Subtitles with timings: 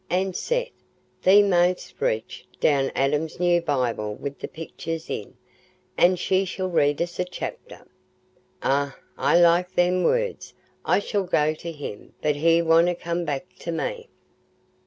[0.09, 0.71] An' Seth,
[1.21, 5.37] thee may'st reach down Adam's new Bible wi' th' picters in,
[5.95, 7.87] an' she shall read us a chapter.
[8.63, 13.71] Eh, I like them words—'I shall go to him, but he wonna come back to
[13.71, 14.09] me.